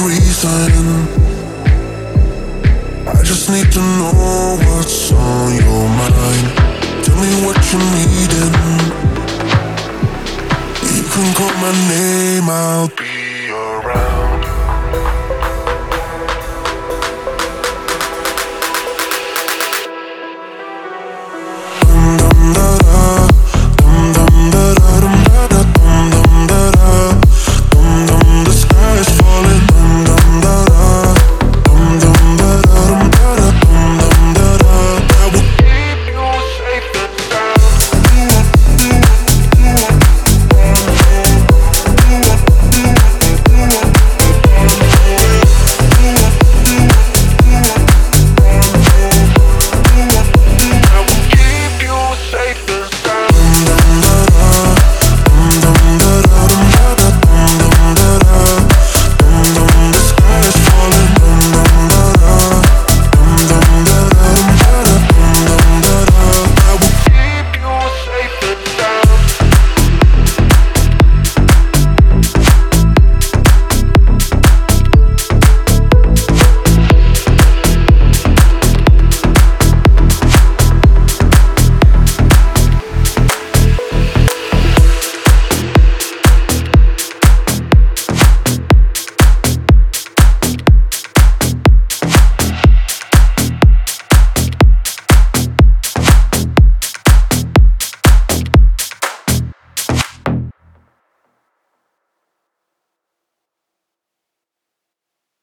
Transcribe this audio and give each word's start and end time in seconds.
reason. 0.08 1.08
I 3.08 3.22
just 3.24 3.50
need 3.50 3.72
to 3.72 3.80
know 3.80 4.58
what's 4.68 5.12
on 5.12 5.54
your 5.62 5.88
mind. 6.02 6.48
Tell 7.06 7.18
me 7.22 7.32
what 7.46 7.58
you're 7.72 7.86
needing. 7.94 8.90
You 10.94 11.04
can 11.12 11.28
call 11.36 11.54
my 11.66 11.72
name, 11.90 12.50
I'll 12.50 12.88
be. 12.88 13.13